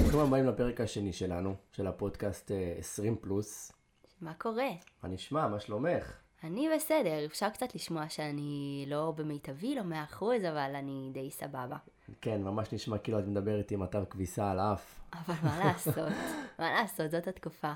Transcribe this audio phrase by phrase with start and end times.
[0.00, 3.72] ברוכים הבאים לפרק השני שלנו, של הפודקאסט אה, 20 פלוס.
[4.20, 4.68] מה קורה?
[5.02, 5.48] מה נשמע?
[5.48, 6.12] מה שלומך?
[6.44, 11.76] אני בסדר, אפשר קצת לשמוע שאני לא במיטבי, לא מאה אחוז, אבל אני די סבבה.
[12.20, 15.00] כן, ממש נשמע כאילו את מדברת עם אתר כביסה על האף.
[15.12, 16.12] אבל מה לעשות?
[16.58, 17.10] מה לעשות?
[17.10, 17.72] זאת התקופה.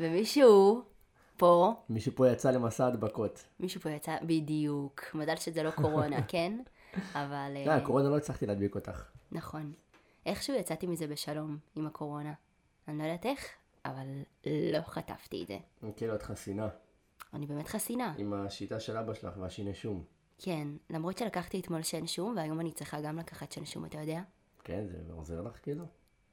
[0.00, 0.82] ומישהו
[1.36, 3.44] פה, מישהו פה יצא למסע הדבקות.
[3.60, 5.02] מישהו פה יצא, בדיוק.
[5.14, 6.58] מזל שזה לא קורונה, כן?
[7.14, 7.52] אבל...
[7.66, 9.04] לא, אה, הקורונה לא הצלחתי להדביק אותך.
[9.32, 9.72] נכון.
[10.26, 12.32] איכשהו יצאתי מזה בשלום עם הקורונה.
[12.88, 13.48] אני לא יודעת איך,
[13.84, 14.06] אבל
[14.72, 15.58] לא חטפתי את זה.
[15.96, 16.68] כאילו את חסינה.
[17.34, 18.14] אני באמת חסינה.
[18.18, 20.04] עם השיטה של אבא שלך והשיני שום.
[20.44, 24.20] כן, למרות שלקחתי אתמול שן שום, והיום אני צריכה גם לקחת שן שום, אתה יודע?
[24.64, 25.84] כן, זה עוזר לך כאילו?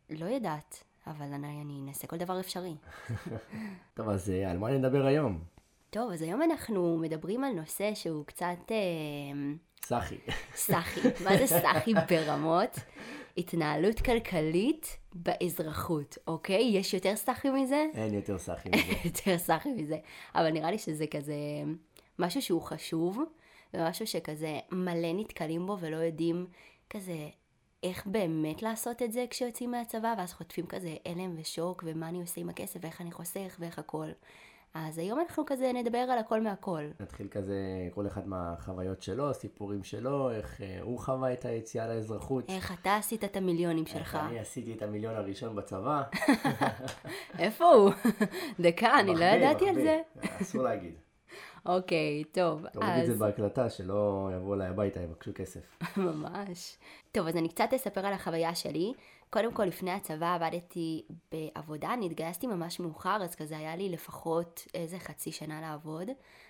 [0.09, 2.75] לא יודעת, אבל אני, אני אנסה כל דבר אפשרי.
[3.93, 5.43] טוב, אז אה, על מה נדבר היום?
[5.89, 8.77] טוב, אז היום אנחנו מדברים על נושא שהוא קצת אה,
[9.85, 10.17] סחי.
[10.55, 11.01] סאחי.
[11.25, 12.75] מה זה סאחי ברמות?
[13.38, 16.71] התנהלות כלכלית באזרחות, אוקיי?
[16.73, 17.85] יש יותר סאחי מזה?
[17.94, 18.94] אין יותר סחי מזה.
[19.05, 19.97] יותר סאחי מזה.
[20.35, 21.35] אבל נראה לי שזה כזה
[22.19, 23.19] משהו שהוא חשוב,
[23.73, 26.48] ומשהו שכזה מלא נתקלים בו ולא יודעים
[26.89, 27.30] כזה
[27.84, 32.42] איך באמת לעשות את זה כשיוצאים מהצבא, ואז חוטפים כזה הלם ושוק, ומה אני עושה
[32.42, 34.08] עם הכסף, ואיך אני חוסך, ואיך הכל.
[34.73, 36.84] אז היום אנחנו כזה נדבר על הכל מהכל.
[37.00, 37.56] נתחיל כזה,
[37.92, 42.50] כל אחד מהחוויות שלו, סיפורים שלו, איך אה, הוא חווה את היציאה לאזרחות.
[42.50, 44.16] איך אתה עשית את המיליונים איך שלך?
[44.16, 46.02] אני עשיתי את המיליון הראשון בצבא.
[47.40, 47.92] איפה הוא?
[48.59, 49.75] דקה, אני לא ידעתי על.
[49.75, 50.02] זה.
[50.42, 51.08] אסור להגיד.
[51.65, 53.07] אוקיי, טוב, תוריד את אז...
[53.07, 55.79] זה בהקלטה, שלא יבואו אליי הביתה, יבקשו כסף.
[55.97, 56.77] ממש.
[57.11, 58.93] טוב, אז אני קצת אספר על החוויה שלי.
[59.29, 64.67] קודם כל, לפני הצבא עבדתי בעבודה, אני התגייסתי ממש מאוחר, אז כזה היה לי לפחות
[64.73, 66.07] איזה חצי שנה לעבוד.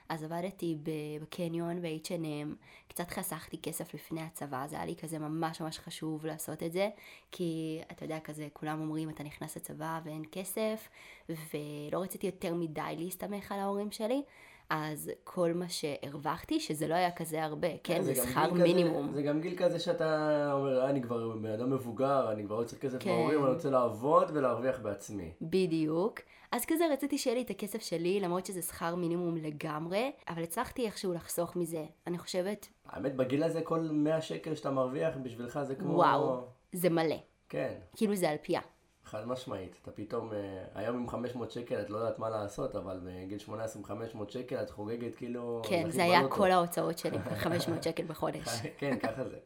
[0.10, 0.78] אז עבדתי
[1.22, 2.56] בקניון ב-H&M,
[2.88, 6.90] קצת חסכתי כסף לפני הצבא, זה היה לי כזה ממש ממש חשוב לעשות את זה,
[7.32, 10.90] כי אתה יודע, כזה כולם אומרים, אתה נכנס לצבא ואין כסף,
[11.30, 14.24] ולא רציתי יותר מדי להסתמך על ההורים שלי.
[14.70, 18.02] אז כל מה שהרווחתי, שזה לא היה כזה הרבה, כן?
[18.02, 19.12] זה שכר כזה- מינימום.
[19.14, 20.06] זה גם גיל כזה שאתה
[20.54, 23.10] אומר, "אה, אני כבר בן אדם מבוגר, אני כבר לא צריך כסף כן.
[23.10, 25.32] מההורים, אני רוצה לעבוד ולהרוויח בעצמי.
[25.42, 26.20] בדיוק.
[26.52, 30.86] אז כזה רציתי שיהיה לי את הכסף שלי, למרות שזה שכר מינימום לגמרי, אבל הצלחתי
[30.86, 31.86] איכשהו לחסוך מזה.
[32.08, 35.94] אני חושבת, האמת, בגיל הזה כל 100 שקל שאתה מרוויח בשבילך זה כמו...
[35.96, 36.42] וואו,
[36.74, 37.16] זה מלא.
[37.50, 38.62] כן, כאילו זה על פיה.
[39.10, 39.78] חד משמעית.
[39.82, 43.80] אתה פתאום, אה, היום עם 500 שקל את לא יודעת מה לעשות, אבל בגיל 18
[43.82, 45.62] עם 500 שקל את חוגגת כאילו...
[45.70, 46.36] כן, זה היה בלוטו.
[46.36, 48.48] כל ההוצאות שלי, 500 שקל בחודש.
[48.80, 49.38] כן, ככה זה.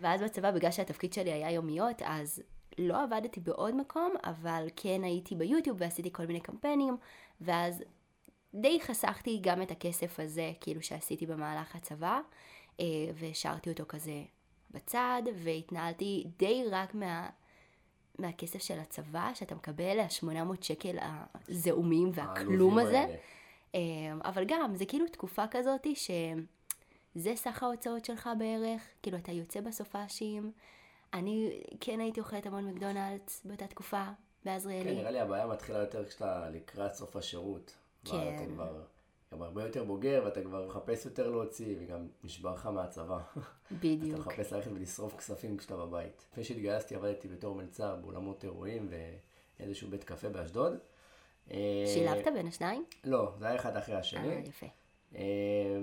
[0.00, 2.42] ואז בצבא, בגלל שהתפקיד שלי היה יומיות, אז
[2.78, 6.96] לא עבדתי בעוד מקום, אבל כן הייתי ביוטיוב ועשיתי כל מיני קמפיינים,
[7.40, 7.84] ואז
[8.54, 12.20] די חסכתי גם את הכסף הזה, כאילו שעשיתי במהלך הצבא,
[12.80, 12.84] אה,
[13.14, 14.22] והשארתי אותו כזה
[14.70, 17.28] בצד, והתנהלתי די רק מה...
[18.18, 20.96] מהכסף של הצבא, שאתה מקבל, ה-800 שקל
[21.48, 23.00] הזעומים והכלום הזה.
[23.00, 23.16] האלה.
[23.74, 29.60] אמ, אבל גם, זה כאילו תקופה כזאת שזה סך ההוצאות שלך בערך, כאילו אתה יוצא
[29.60, 30.52] בסופאשים.
[31.14, 34.12] אני כן הייתי אוכלת המון מקדונלדס באותה תקופה, כן,
[34.44, 34.94] בעזריאלי.
[34.94, 37.76] נראה לי הבעיה מתחילה יותר כשאתה לקראת סוף השירות.
[38.04, 38.16] כן.
[38.16, 38.82] ואתה כבר
[39.32, 43.18] גם הרבה יותר בוגר, ואתה כבר מחפש יותר להוציא, וגם נשבר לך מהצבא.
[43.32, 43.40] אתה
[43.80, 44.18] בדיוק.
[44.18, 46.26] מחפש ללכת ולשרוף כספים כשאתה בבית.
[46.32, 48.88] לפני שהתגייסתי עבדתי בתור מלצר באולמות אירועים
[49.58, 50.78] ואיזשהו בית קפה באשדוד.
[51.50, 52.84] אה, שילבת בין השניים?
[53.04, 54.42] לא, זה היה אחד אחרי אה, השני.
[54.46, 54.66] יפה.
[55.14, 55.22] אה,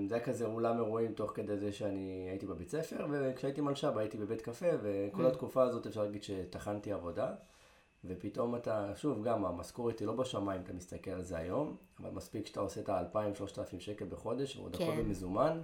[0.08, 4.18] זה היה כזה אולם אירועים תוך כדי זה שאני הייתי בבית ספר, וכשהייתי מלש"ב הייתי
[4.18, 7.34] בבית קפה, וכל התקופה הזאת אפשר להגיד שטחנתי עבודה.
[8.04, 12.46] ופתאום אתה, שוב, גם המשכורת היא לא בשמיים, אתה מסתכל על זה היום, אבל מספיק
[12.46, 14.96] שאתה עושה את ה-2,000-3,000 שקל בחודש, ועוד הכל כן.
[14.96, 15.60] במזומן,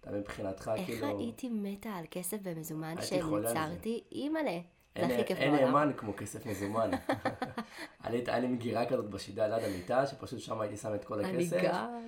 [0.00, 1.18] אתה מבחינתך איך כאילו...
[1.18, 2.94] הייתי מתה על כסף במזומן.
[3.02, 4.04] שניצרתי?
[4.12, 4.60] אימא'לה.
[4.98, 5.66] זה אין, הכי כיף אין בעולם.
[5.66, 6.90] נאמן כמו כסף מזומן.
[8.04, 11.36] אני- היה לי מגירה כזאת בשידה ליד המיטה, שפשוט שם הייתי שם את כל אני
[11.44, 11.60] הכסף.
[11.64, 11.98] גם.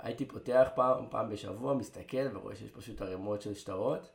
[0.00, 4.10] הייתי פותח פעם, פעם בשבוע, מסתכל ורואה שיש פשוט ערימות של שטרות.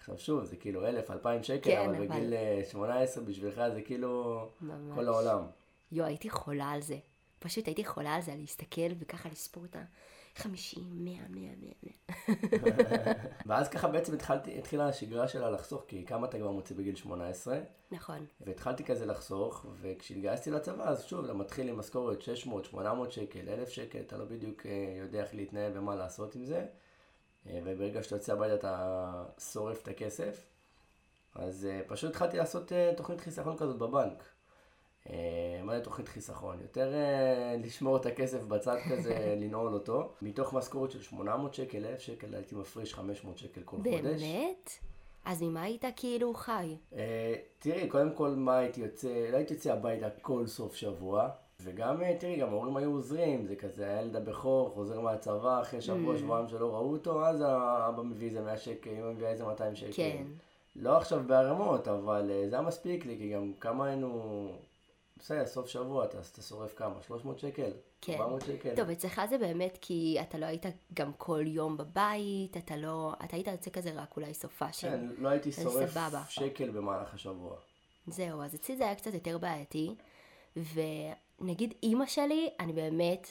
[0.00, 3.82] עכשיו שוב, זה כאילו אלף, אלפיים שקל, כן, אבל אבל- בגיל אה, 18 בשבילך זה
[3.82, 4.94] כאילו ממש.
[4.94, 5.42] כל העולם.
[5.92, 6.96] יואו, הייתי חולה על זה.
[7.38, 10.44] פשוט הייתי חולה על זה, להסתכל וככה לספור את ה-50,
[10.90, 13.12] 100, 100, 100, 100.
[13.46, 17.58] ואז ככה בעצם התחלתי, התחילה השגרה שלה לחסוך, כי כמה אתה כבר מוציא בגיל 18,
[17.92, 18.26] נכון.
[18.40, 23.68] והתחלתי כזה לחסוך, וכשהתגייסתי לצבא, אז שוב, אתה מתחיל עם משכורת 600, 800 שקל, 1,000
[23.68, 26.64] שקל, אתה לא בדיוק אה, יודע איך להתנהל ומה לעשות עם זה, אה,
[27.46, 30.46] וברגע שאתה יוצא הביתה אתה שורף את הכסף,
[31.34, 34.24] אז אה, פשוט התחלתי לעשות אה, תוכנית חיסכון כזאת בבנק.
[35.10, 36.60] אה, מה זה תוכנית חיסכון?
[36.60, 40.12] יותר אה, לשמור את הכסף בצד כזה, לנעול אותו.
[40.22, 44.00] מתוך משכורת של 800 שקל, 1,000 שקל, הייתי מפריש 500 שקל כל באמת?
[44.00, 44.22] חודש.
[44.22, 44.70] באמת?
[45.24, 46.76] אז ממה היית כאילו חי?
[46.96, 51.28] אה, תראי, קודם כל, מה הייתי יוצא, לא הייתי יוצא הביתה כל סוף שבוע.
[51.62, 56.14] וגם, אה, תראי, גם ההורים היו עוזרים, זה כזה, הילד הבכור חוזר מהצבא אחרי שבוע,
[56.14, 56.18] Mm.
[56.18, 59.92] שבועיים שלא ראו אותו, אז האבא מביא איזה 100 שקל, אמא מביאה איזה 200 שקל.
[59.92, 60.24] כן.
[60.76, 64.48] לא עכשיו בערימות, אבל אה, זה היה מספיק לי, כי גם כמה היינו...
[65.18, 66.94] בסדר, סוף שבוע, אתה, אתה שורף כמה?
[67.02, 67.70] 300 שקל?
[68.00, 68.12] כן.
[68.12, 68.76] 400 שקל?
[68.76, 73.12] טוב, אצלך זה באמת כי אתה לא היית גם כל יום בבית, אתה לא...
[73.24, 74.88] אתה היית יוצא כזה רק אולי סופה של...
[74.88, 76.22] כן, לא הייתי שורף סבבה.
[76.28, 77.56] שקל במהלך השבוע.
[78.06, 79.94] זהו, אז אצלי זה היה קצת יותר בעייתי,
[81.40, 83.28] ונגיד אימא שלי, אני באמת,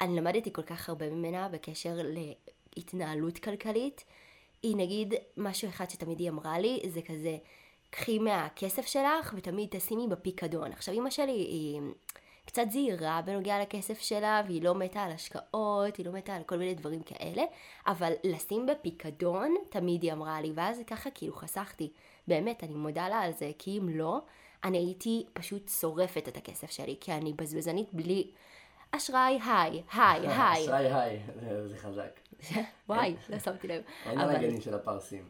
[0.00, 1.96] אני למדתי כל כך הרבה ממנה בקשר
[2.76, 4.04] להתנהלות כלכלית.
[4.62, 7.36] היא נגיד, משהו אחד שתמיד היא אמרה לי, זה כזה,
[7.90, 10.72] קחי מהכסף שלך ותמיד תשימי בפיקדון.
[10.72, 11.80] עכשיו, אימא שלי היא
[12.46, 16.56] קצת זהירה בנוגע לכסף שלה, והיא לא מתה על השקעות, היא לא מתה על כל
[16.56, 17.42] מיני דברים כאלה,
[17.86, 21.92] אבל לשים בפיקדון, תמיד היא אמרה לי, ואז ככה כאילו חסכתי.
[22.28, 24.20] באמת, אני מודה לה על זה, כי אם לא,
[24.64, 28.30] אני הייתי פשוט שורפת את הכסף שלי, כי אני בזבזנית בלי...
[28.90, 30.64] אשראי, היי, היי, היי.
[30.64, 31.20] אשראי היי,
[31.68, 32.20] זה- חזק.
[32.88, 33.82] וואי, לא שמתי לב.
[34.06, 35.28] אין הנגנים של הפרסים.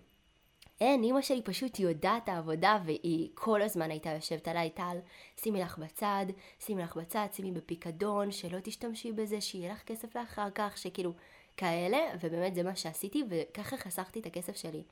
[0.81, 4.97] אין, אימא שלי פשוט יודעת העבודה, והיא כל הזמן הייתה יושבת עליי, טל,
[5.37, 6.27] שימי לך בצד,
[6.61, 11.13] שימי לך בצד, שימי בפיקדון, שלא תשתמשי בזה, שיהיה לך כסף לאחר כך, שכאילו,
[11.57, 14.83] כאלה, ובאמת זה מה שעשיתי, וככה חסכתי את הכסף שלי.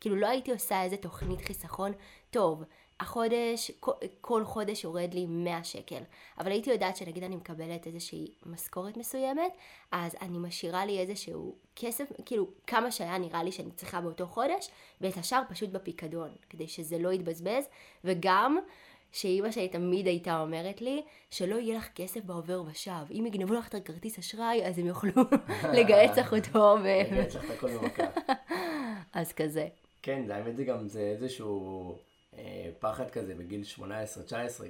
[0.00, 1.92] כאילו, לא הייתי עושה איזה תוכנית חיסכון,
[2.30, 2.64] טוב,
[3.00, 3.70] החודש,
[4.20, 6.02] כל, חודש יורד לי 100 שקל,
[6.38, 9.52] אבל הייתי יודעת שנגיד אני מקבלת איזושהי משכורת מסוימת,
[9.92, 14.68] אז אני משאירה לי איזשהו כסף, כאילו כמה שהיה נראה לי שאני צריכה באותו חודש,
[15.00, 17.64] ואת השאר פשוט בפיקדון, כדי שזה לא יתבזבז,
[18.04, 18.58] וגם
[19.12, 22.92] שאימא שלי תמיד הייתה אומרת לי, שלא יהיה לך כסף בעובר ושב.
[23.10, 25.22] אם יגנבו לך את הכרטיס אשראי, אז הם יוכלו
[25.78, 26.74] לגהץ לך אותו.
[26.84, 28.04] רגע, צריך את הכל במכה.
[29.20, 29.68] אז כזה.
[30.02, 31.98] כן, האמת זה גם, זה איזשהו
[32.78, 33.82] פחד כזה בגיל 18-19,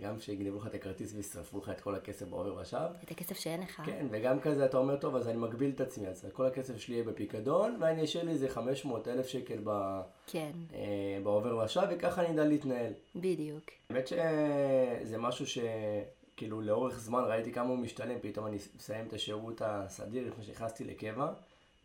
[0.01, 2.79] גם שיגנבו לך את הכרטיס וישרפו לך את כל הכסף בעובר ושב.
[3.05, 3.83] את הכסף שאין לך.
[3.87, 6.95] כן, וגם כזה אתה אומר, טוב, אז אני מגביל את עצמי, אז כל הכסף שלי
[6.95, 12.21] יהיה בפיקדון, ואני אשאיר לי איזה 500 אלף שקל ב, כן, אה, בעובר ושב, וככה
[12.25, 12.93] אני אדע להתנהל.
[13.17, 13.65] בדיוק.
[13.91, 19.63] האמת שזה משהו שכאילו לאורך זמן ראיתי כמה הוא משתלם, פתאום אני מסיים את השירות
[19.65, 21.33] הסדיר לפני שנכנסתי לקבע,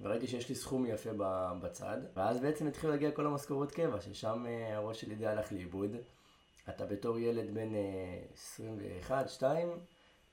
[0.01, 1.09] וראיתי שיש לי סכום יפה
[1.61, 5.95] בצד, ואז בעצם התחילו להגיע כל המשכורות קבע, ששם אה, הראש שלי די הלך לאיבוד.
[6.69, 9.43] אתה בתור ילד בן אה, 21-2,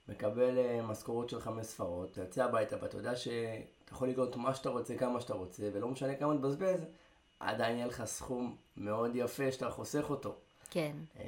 [0.08, 4.54] מקבל אה, משכורות של חמש ספרות, אתה יוצא הביתה ואתה יודע שאתה יכול לקנות מה
[4.54, 6.80] שאתה רוצה, כמה שאתה רוצה, ולא משנה כמה תבזבז,
[7.40, 10.36] עדיין יהיה לך סכום מאוד יפה שאתה חוסך אותו.
[10.70, 11.24] כן, אה,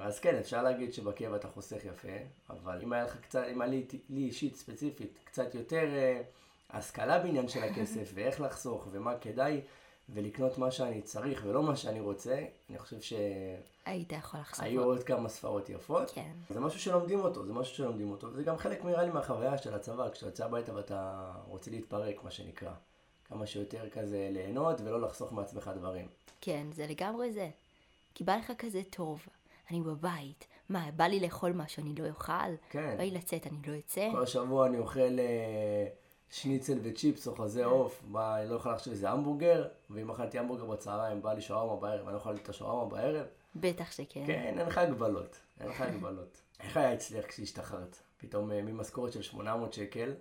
[0.00, 2.18] אז כן, אפשר להגיד שבקבע אתה חוסך יפה,
[2.50, 6.22] אבל אם היה לך קצת, אם היה לי, לי אישית ספציפית קצת יותר אה,
[6.70, 9.60] השכלה בעניין של הכסף, ואיך לחסוך, ומה כדאי,
[10.08, 14.66] ולקנות מה שאני צריך ולא מה שאני רוצה, אני חושב שהיו היית יכול לחשוף.
[14.76, 16.10] עוד כמה ספרות יפות.
[16.10, 19.58] כן, זה משהו שלומדים אותו, זה משהו שלומדים אותו, וזה גם חלק נראה לי מהחוויה
[19.58, 22.72] של הצבא, כשאתה יוצא הביתה ואתה רוצה להתפרק, מה שנקרא.
[23.24, 26.08] כמה שיותר כזה ליהנות ולא לחסוך מעצמך דברים.
[26.40, 27.50] כן, זה לגמרי זה.
[28.14, 29.26] כי בא לך כזה טוב,
[29.70, 32.32] אני בבית, מה, בא לי לאכול משהו, אני לא אוכל?
[32.70, 32.94] כן.
[32.96, 34.08] בא לי לצאת, אני לא אצא?
[34.12, 35.86] כל השבוע אני אוכל אה,
[36.30, 40.64] שניצל וצ'יפס או חזה עוף, בא, אני לא יכול לחשוב שזה המבורגר, ואם אכלתי המבורגר
[40.64, 43.26] בצהריים, בא לי שווארמה בערב, אני לא יכול את השווארמה בערב.
[43.56, 44.26] בטח שכן.
[44.26, 46.40] כן, אין לך הגבלות, אין לך הגבלות.
[46.60, 47.96] איך היה אצלך כשהשתחררת?
[48.16, 50.14] פתאום אה, ממשכורת של 800 שקל,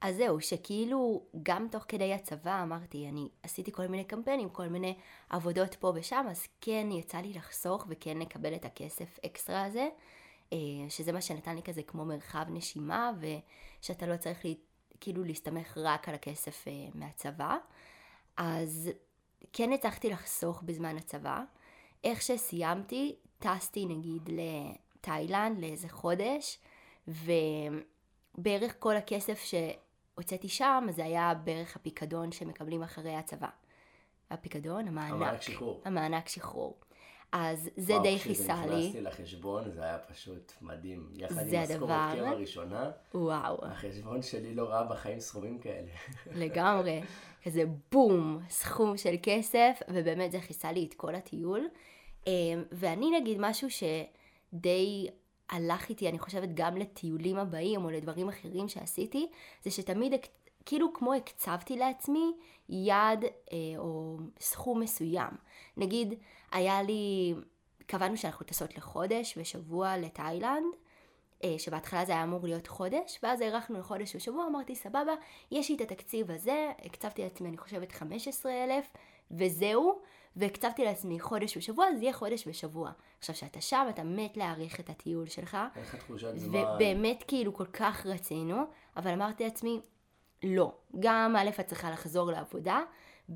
[0.00, 4.94] אז זהו, שכאילו גם תוך כדי הצבא אמרתי, אני עשיתי כל מיני קמפיינים, כל מיני
[5.30, 9.88] עבודות פה ושם, אז כן יצא לי לחסוך וכן לקבל את הכסף אקסטרה הזה,
[10.52, 14.56] אה, שזה מה שנתן לי כזה כמו מרחב נשימה, ושאתה לא צריך לי,
[15.00, 17.56] כאילו להסתמך רק על הכסף אה, מהצבא.
[18.36, 18.90] אז
[19.52, 21.42] כן הצלחתי לחסוך בזמן הצבא.
[22.04, 26.58] איך שסיימתי, טסתי נגיד לתאילנד לאיזה חודש,
[27.08, 33.48] ובערך כל הכסף שהוצאתי שם, זה היה בערך הפיקדון שמקבלים אחרי הצבא.
[34.30, 35.12] הפיקדון, המענק.
[35.12, 35.82] המענק שחרור.
[35.84, 36.76] המענק שחרור.
[37.32, 38.78] אז זה וואו, די כיסה לי.
[38.78, 41.08] נכנסתי לחשבון, זה היה פשוט מדהים.
[41.12, 42.16] יחד עם משכורת.
[42.16, 43.64] קבע ראשונה, וואו.
[43.64, 45.90] החשבון שלי לא ראה בחיים סכומים כאלה.
[46.44, 47.02] לגמרי.
[47.44, 51.68] כזה בום, סכום של כסף, ובאמת זה כיסה לי את כל הטיול.
[52.26, 52.32] אמ,
[52.72, 55.08] ואני נגיד משהו שדי
[55.50, 59.26] הלך איתי, אני חושבת, גם לטיולים הבאים או לדברים אחרים שעשיתי,
[59.64, 60.12] זה שתמיד
[60.66, 62.32] כאילו כמו הקצבתי לעצמי
[62.68, 65.30] יעד אה, או סכום מסוים.
[65.76, 66.14] נגיד,
[66.52, 67.34] היה לי
[67.86, 70.74] קבענו שאנחנו טסות לחודש ושבוע לתאילנד,
[71.44, 75.12] אה, שבהתחלה זה היה אמור להיות חודש, ואז הארכנו לחודש ושבוע, אמרתי סבבה,
[75.50, 78.92] יש לי את התקציב הזה, הקצבתי לעצמי אני חושבת 15,000,
[79.30, 80.00] וזהו,
[80.36, 82.90] והקצבתי לעצמי חודש ושבוע, אז יהיה חודש ושבוע.
[83.18, 85.56] עכשיו, כשאתה שם, אתה מת להעריך את הטיול שלך.
[85.76, 86.58] איך תחושת זמן?
[86.58, 88.56] ובאמת כאילו כל כך רצינו,
[88.96, 89.80] אבל אמרתי לעצמי,
[90.42, 90.72] לא.
[91.00, 92.80] גם א', את צריכה לחזור לעבודה,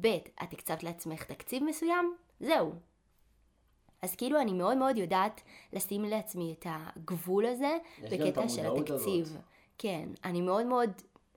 [0.00, 2.72] ב', את הקצבת לעצמך תקציב מסוים, זהו.
[4.02, 5.40] אז כאילו אני מאוד מאוד יודעת
[5.72, 9.24] לשים לעצמי את הגבול הזה בקטע של התקציב.
[9.24, 9.42] הזאת.
[9.78, 10.90] כן, אני מאוד מאוד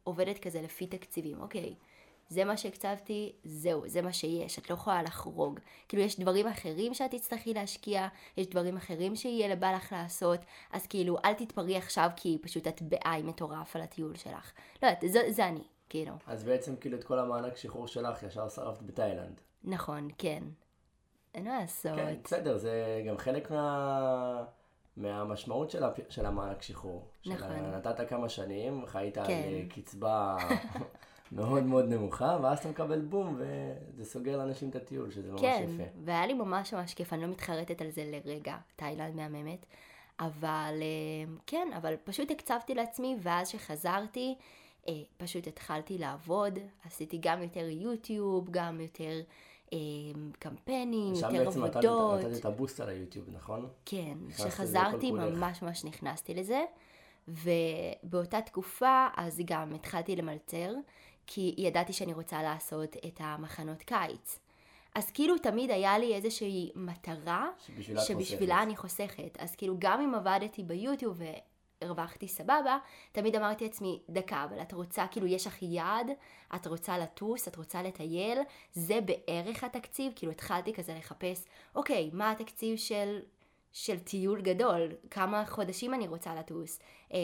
[0.04, 1.76] עובדת כזה לפי תקציבים, אוקיי.
[2.30, 5.60] זה מה שהקצבתי, זהו, זה מה שיש, את לא יכולה לחרוג.
[5.88, 8.08] כאילו, יש דברים אחרים שאת תצטרכי להשקיע,
[8.38, 10.40] יש דברים אחרים שיהיה לבא לך לעשות,
[10.72, 14.52] אז כאילו, אל תתפרי עכשיו כי פשוט את בעי מטורף על הטיול שלך.
[14.84, 16.14] לא יודעת, זה, זה אני, כאילו.
[16.28, 19.42] אז בעצם כאילו את כל המענק שחרור שלך ישר שרפת בתאילנד.
[19.64, 20.44] נכון, כן.
[21.36, 21.96] אין מה לעשות.
[21.96, 24.44] כן, בסדר, זה גם חלק מה...
[24.98, 26.00] מהמשמעות של, הפ...
[26.10, 27.08] של המענק שחרור.
[27.26, 27.48] נכון.
[27.48, 27.78] של...
[27.78, 29.44] נתת כמה שנים, חיית על כן.
[29.46, 30.38] אה, קצבה
[31.32, 35.66] מאוד מאוד נמוכה, ואז אתה מקבל בום, וזה סוגר לאנשים את הטיול, שזה ממש כן,
[35.68, 35.84] יפה.
[36.06, 39.66] והיה לי ממש ממש כיף, אני לא מתחרטת על זה לרגע, תאילנד מהממת.
[40.20, 44.36] אבל אה, כן, אבל פשוט הקצבתי לעצמי, ואז שחזרתי,
[44.88, 49.22] אה, פשוט התחלתי לעבוד, עשיתי גם יותר יוטיוב, גם יותר
[50.40, 52.20] קמפיינים, שם יותר בעצם נתת עבודות.
[52.20, 53.70] נתת את הבוסט על היוטיוב, נכון?
[53.86, 55.12] כן, כשחזרתי.
[55.12, 56.64] ממש ממש נכנסתי לזה,
[57.28, 60.74] ובאותה תקופה אז גם התחלתי למלצר,
[61.28, 64.40] כי ידעתי שאני רוצה לעשות את המחנות קיץ.
[64.96, 68.68] אז כאילו תמיד היה לי איזושהי מטרה שבשבילה שבשבילה חוסכת.
[68.68, 69.38] אני חוסכת.
[69.40, 71.22] אז כאילו גם אם עבדתי ביוטיוב
[71.82, 72.78] והרווחתי סבבה,
[73.12, 76.08] תמיד אמרתי לעצמי, דקה, אבל את רוצה, כאילו יש לך יעד,
[76.56, 78.40] את רוצה לטוס, את רוצה לטייל,
[78.74, 83.20] זה בערך התקציב, כאילו התחלתי כזה לחפש, אוקיי, מה התקציב של...
[83.74, 86.80] של טיול גדול, כמה חודשים אני רוצה לטוס,
[87.12, 87.18] אמ,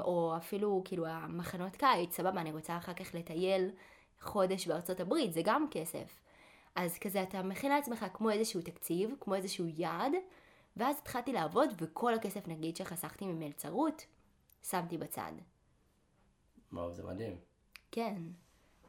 [0.00, 3.70] או אפילו כאילו המחנות קיץ, סבבה, אני רוצה אחר כך לטייל
[4.20, 6.20] חודש בארצות הברית, זה גם כסף.
[6.74, 10.12] אז כזה אתה מכין לעצמך כמו איזשהו תקציב, כמו איזשהו יעד,
[10.76, 14.06] ואז התחלתי לעבוד וכל הכסף נגיד שחסכתי ממלצרות,
[14.62, 15.32] שמתי בצד.
[16.72, 17.36] וואו, זה מדהים.
[17.90, 18.22] כן.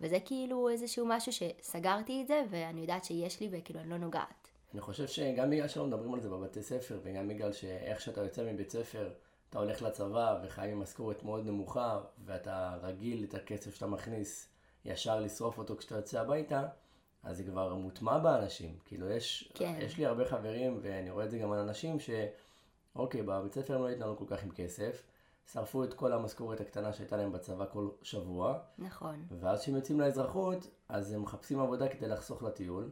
[0.01, 4.48] וזה כאילו איזשהו משהו שסגרתי את זה ואני יודעת שיש לי וכאילו אני לא נוגעת.
[4.74, 8.51] אני חושב שגם בגלל שלא מדברים על זה בבתי ספר, וגם בגלל שאיך שאתה יוצא
[8.54, 9.13] מבית ספר,
[9.50, 14.50] אתה הולך לצבא וחי עם משכורת מאוד נמוכה, ואתה רגיל את הכסף שאתה מכניס
[14.86, 16.68] ישר לשרוף אותו כשאתה יוצא הביתה,
[17.25, 18.75] אז זה כבר מוטמע באנשים.
[18.86, 19.75] כאילו, יש, כן.
[19.79, 22.10] יש לי הרבה חברים, ואני רואה את זה גם על אנשים, ש...
[22.96, 25.03] אוקיי, בבית ספר הם לא התנהלו כל כך עם כסף,
[25.51, 29.25] שרפו את כל המשכורת הקטנה שהייתה להם בצבא כל שבוע, נכון.
[29.39, 32.89] ואז כשהם יוצאים לאזרחות, אז הם מחפשים עבודה כדי לחסוך לטיול,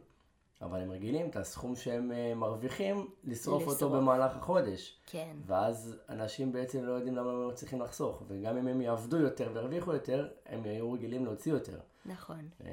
[0.62, 3.92] אבל הם רגילים את הסכום שהם אה, מרוויחים, לשרוף אותו לשרוף.
[3.92, 5.00] במהלך החודש.
[5.06, 5.36] כן.
[5.46, 9.92] ואז אנשים בעצם לא יודעים למה הם מצליחים לחסוך, וגם אם הם יעבדו יותר וירוויחו
[9.92, 11.78] יותר, הם יהיו רגילים להוציא יותר.
[12.06, 12.48] נכון.
[12.64, 12.70] אה,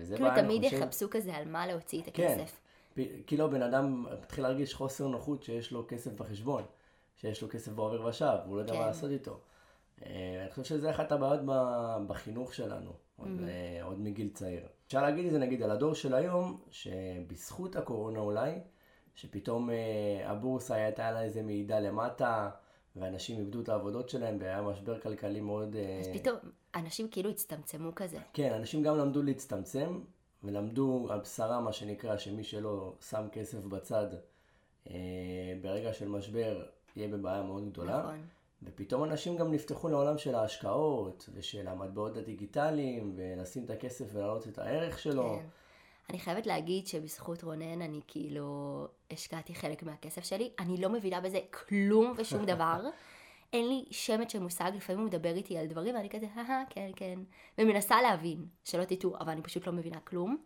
[0.00, 2.38] וזה כאילו תמיד יחפשו כזה על מה להוציא את כן.
[2.40, 2.60] הכסף.
[2.94, 6.62] פ- כאילו בן אדם מתחיל להרגיש חוסר נוחות שיש לו כסף בחשבון,
[7.16, 8.78] שיש לו כסף בעובר ושב, והוא לא יודע כן.
[8.78, 9.38] מה לעשות איתו.
[10.06, 11.40] אה, אני חושב שזה אחת הבעיות
[12.06, 14.62] בחינוך שלנו, עוד, אה, עוד מגיל צעיר.
[14.86, 18.52] אפשר להגיד את זה נגיד על הדור של היום, שבזכות הקורונה אולי,
[19.14, 19.70] שפתאום
[20.24, 22.50] הבורסה הייתה לה איזה מעידה למטה,
[22.96, 25.76] ואנשים איבדו את העבודות שלהם, והיה משבר כלכלי מאוד...
[25.76, 26.36] אה, אז פתאום
[26.74, 28.18] אנשים כאילו הצטמצמו כזה.
[28.32, 30.00] כן, אנשים גם למדו להצטמצם,
[30.44, 34.06] ולמדו על בשרם, מה שנקרא, שמי שלא שם כסף בצד
[34.90, 34.94] אה,
[35.62, 36.62] ברגע של משבר,
[36.96, 37.98] יהיה בבעיה מאוד גדולה.
[37.98, 38.26] נכון.
[38.62, 44.58] ופתאום אנשים גם נפתחו לעולם של ההשקעות, ושל המטבעות הדיגיטליים, ולשים את הכסף ולהעלות את
[44.58, 45.38] הערך שלו.
[45.38, 45.46] כן.
[46.10, 50.50] אני חייבת להגיד שבזכות רונן אני כאילו השקעתי חלק מהכסף שלי.
[50.58, 52.80] אני לא מבינה בזה כלום ושום דבר.
[53.52, 56.90] אין לי שמץ של מושג, לפעמים הוא מדבר איתי על דברים ואני כזה, אהה, כן,
[56.96, 57.18] כן.
[57.58, 60.36] ומנסה להבין, שלא תטעו, אבל אני פשוט לא מבינה כלום.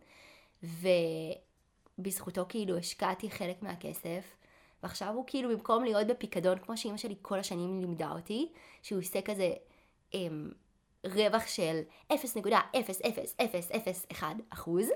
[1.99, 4.35] ובזכותו כאילו השקעתי חלק מהכסף,
[4.83, 8.51] ועכשיו הוא כאילו במקום להיות בפיקדון, כמו שאימא שלי כל השנים לימדה אותי,
[8.81, 9.53] שהוא עושה כזה
[10.13, 10.51] אמ,
[11.05, 14.89] רווח של 0.00001 אחוז,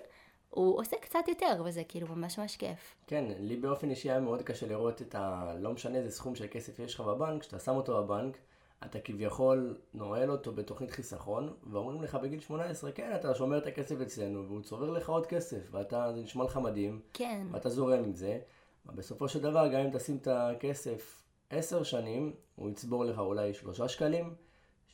[0.54, 2.96] הוא עושה קצת יותר, וזה כאילו ממש ממש כיף.
[3.08, 5.54] כן, לי באופן אישי היה מאוד קשה לראות את ה...
[5.60, 8.38] לא משנה איזה סכום של כסף יש לך בבנק, כשאתה שם אותו בבנק,
[8.86, 14.02] אתה כביכול נועל אותו בתוכנית חיסכון, ואומרים לך בגיל 18, כן, אתה שומר את הכסף
[14.02, 18.14] אצלנו, והוא צובר לך עוד כסף, ואתה, זה נשמע לך מדהים, כן, ואתה זורם עם
[18.16, 18.40] זה,
[18.86, 23.88] ובסופו של דבר, גם אם תשים את הכסף עשר שנים, הוא יצבור לך אולי שלושה
[23.88, 24.36] שקלים,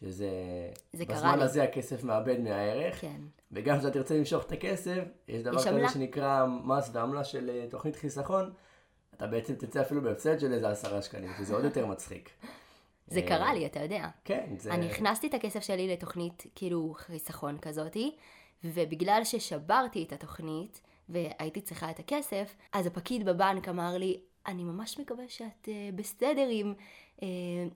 [0.01, 0.29] שזה...
[0.93, 1.43] זה קרה בזמן לי.
[1.43, 5.69] הזה הכסף מאבד מהערך, כן, וגם כשאתה תרצה למשוך את הכסף, יש דבר יש כזה
[5.69, 5.89] עמלה.
[5.89, 8.53] שנקרא מס ועמלה של אה, תוכנית חיסכון,
[9.15, 12.29] אתה בעצם תצא אפילו בהפסד של איזה עשרה שקלים, שזה עוד יותר מצחיק.
[13.07, 14.07] זה אה, קרה לי, אתה יודע.
[14.25, 14.71] כן, זה...
[14.73, 18.15] אני הכנסתי את הכסף שלי לתוכנית כאילו חיסכון כזאתי,
[18.63, 24.99] ובגלל ששברתי את התוכנית והייתי צריכה את הכסף, אז הפקיד בבנק אמר לי, אני ממש
[24.99, 26.73] מקווה שאת uh, בסדר עם,
[27.17, 27.21] uh,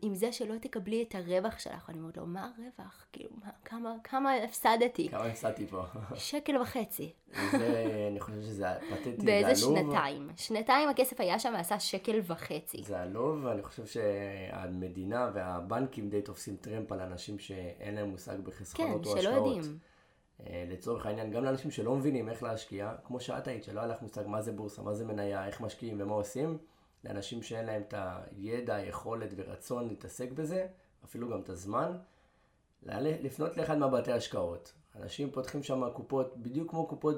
[0.02, 1.90] עם זה שלא תקבלי את הרווח שלך.
[1.90, 3.06] אני אומרת לו, מה הרווח?
[3.12, 5.10] כאילו, מה, כמה, כמה הפסדתי?
[5.10, 5.84] כמה הפסדתי פה.
[6.16, 7.12] שקל וחצי.
[7.52, 9.78] זה, אני חושב שזה פתטי, זה באיזה עלוב.
[9.78, 10.30] שנתיים.
[10.36, 12.84] שנתיים הכסף היה שם ועשה שקל וחצי.
[12.84, 18.44] זה עלוב, ואני חושב שהמדינה והבנקים די תופסים טרמפ על אנשים שאין להם מושג כן,
[18.44, 19.56] בחסכונות או שלא השקעות.
[19.56, 19.93] יודעים.
[20.40, 24.02] אה, לצורך העניין, גם לאנשים שלא מבינים איך להשקיע, כמו שאת היית, שלא היה לך
[24.02, 26.58] מושג מה זה בורסה, מה זה מניה, איך משקיעים ומה עושים,
[27.04, 30.68] לאנשים שאין להם את הידע, היכולת ורצון להתעסק בזה,
[31.06, 31.98] אפילו גם את הזמן,
[32.84, 34.74] לפנות לאחד מהבתי השקעות.
[34.96, 37.16] אנשים פותחים שם קופות, בדיוק כמו קופות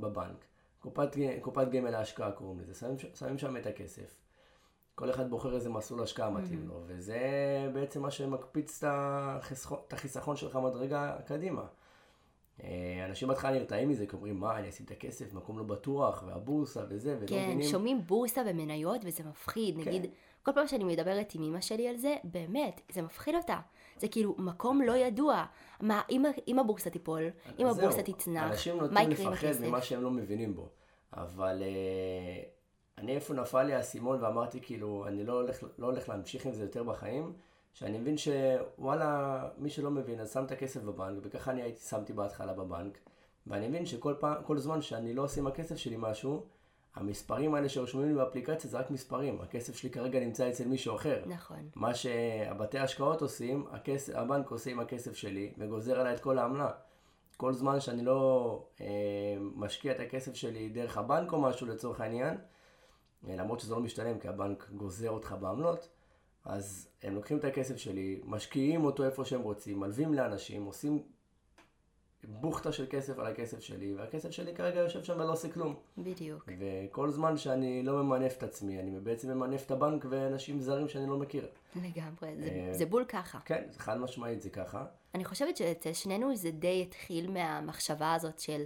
[0.00, 0.44] בבנק.
[0.80, 4.16] קופת, קופת גמל להשקעה קוראים לזה, שמים, שמים שם את הכסף.
[4.94, 7.18] כל אחד בוחר איזה מסלול השקעה מתאים לו, וזה
[7.72, 11.66] בעצם מה שמקפיץ את החיסכון שלך מדרגה קדימה.
[12.64, 16.24] אה, אנשים בהתחלה נרתעים מזה, כי אומרים, מה, אני אשים את הכסף, מקום לא בטוח,
[16.26, 17.70] והבורסה וזה, ולא כן, מבינים.
[17.70, 19.74] שומעים בורסה ומניות וזה מפחיד.
[19.74, 19.90] כן.
[19.90, 20.10] נגיד,
[20.42, 23.56] כל פעם שאני מדברת עם אמא שלי על זה, באמת, זה מפחיד אותה.
[23.98, 25.44] זה כאילו מקום לא ידוע.
[25.80, 27.22] מה, אם, אם הבורסה תיפול,
[27.58, 29.60] אם הבורסה תצנח, אנשים מה נוטים יקרה עם לפחד הכסף?
[29.60, 30.68] ממה שהם לא מבינים בו.
[31.12, 32.42] אבל אה,
[32.98, 36.62] אני איפה נפל לי האסימון ואמרתי כאילו, אני לא הולך, לא הולך להמשיך עם זה
[36.62, 37.32] יותר בחיים,
[37.76, 42.12] שאני מבין שוואלה, מי שלא מבין, אז שם את הכסף בבנק, וככה אני הייתי, שמתי
[42.12, 42.98] בהתחלה בבנק,
[43.46, 46.46] ואני מבין שכל פעם, כל זמן שאני לא עושה עם הכסף שלי משהו,
[46.94, 51.22] המספרים האלה שרשומים לי באפליקציה זה רק מספרים, הכסף שלי כרגע נמצא אצל מישהו אחר.
[51.26, 51.68] נכון.
[51.74, 56.70] מה שהבתי השקעות עושים, הכסף, הבנק עושה עם הכסף שלי וגוזר עליי את כל העמלה.
[57.36, 58.86] כל זמן שאני לא אה,
[59.40, 62.38] משקיע את הכסף שלי דרך הבנק או משהו לצורך העניין,
[63.28, 65.88] אה, למרות שזה לא משתלם כי הבנק גוזר אותך בעמלות,
[66.46, 71.02] אז הם לוקחים את הכסף שלי, משקיעים אותו איפה שהם רוצים, מלווים לאנשים, עושים
[72.24, 75.74] בוכטה של כסף על הכסף שלי, והכסף שלי כרגע יושב שם ולא עושה כלום.
[75.98, 76.48] בדיוק.
[76.58, 81.06] וכל זמן שאני לא ממנף את עצמי, אני בעצם ממנף את הבנק ואנשים זרים שאני
[81.06, 81.46] לא מכיר.
[81.76, 83.38] לגמרי, זה, אה, זה בול ככה.
[83.44, 84.84] כן, חד משמעית זה ככה.
[85.14, 88.62] אני חושבת שאצל שנינו זה די התחיל מהמחשבה הזאת של,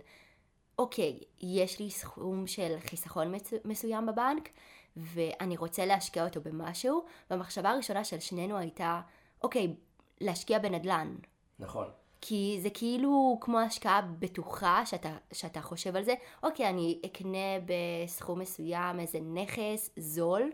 [0.78, 3.34] אוקיי, יש לי סכום של חיסכון.
[3.64, 4.48] מסוים בבנק,
[4.96, 9.00] ואני רוצה להשקיע אותו במשהו, והמחשבה הראשונה של שנינו הייתה,
[9.42, 9.74] אוקיי,
[10.20, 11.16] להשקיע בנדל"ן.
[11.58, 11.86] נכון.
[12.20, 18.38] כי זה כאילו כמו השקעה בטוחה שאתה, שאתה חושב על זה, אוקיי, אני אקנה בסכום
[18.38, 20.50] מסוים איזה נכס זול,